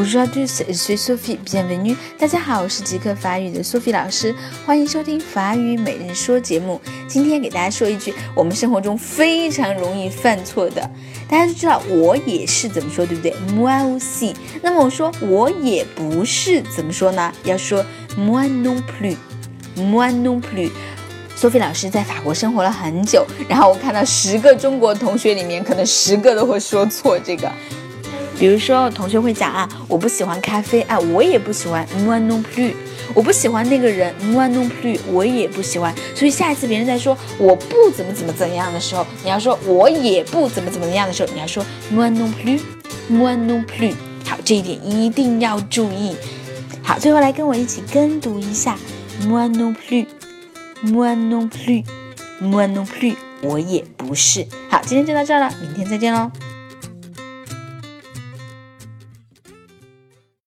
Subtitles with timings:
[0.00, 1.36] Bonjour à tous, je suis Sophie.
[1.44, 1.96] Bienvenue.
[2.16, 4.32] 大家好，我是极客法语的 Sophie 老师，
[4.64, 6.80] 欢迎收听法语每日说节目。
[7.08, 10.88] 今天给大家说一句我们生活中非常容易犯错的，
[11.28, 14.36] 大家都知道我也是怎么说，对不对？Moi aussi。
[14.62, 17.32] 那么我说我也不是怎么说呢？
[17.42, 17.84] 要说
[18.16, 19.16] moi non plus,
[19.76, 20.70] moi non plus。
[21.34, 27.50] 苏菲老师在法国生活了很久，然后我看到十个中国同学里面，可能十个都会说错这个。
[28.38, 32.72] 比如说，同学会讲啊，我不喜欢咖啡啊，我也不喜欢，moi non plus。
[33.14, 35.92] 我不喜欢那个人，moi non plus，我也不喜欢。
[36.14, 43.94] 所以下一次别人在说我不怎么怎么怎样的时候，你要说我也不怎么怎么样的时候，你要说 moi non plus，moi non plus。
[44.24, 46.14] 好，这一点一定要注意。
[46.82, 48.78] 好，最后来跟我一起跟读一下
[49.22, 54.46] ，moi non plus，moi non plus，moi non plus，我也不是。
[54.70, 56.30] 好，今天就到这儿了，明天再见喽。